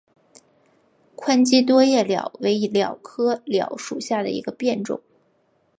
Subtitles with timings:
[1.15, 4.99] 宽基多叶蓼为蓼科蓼属下的一个变种。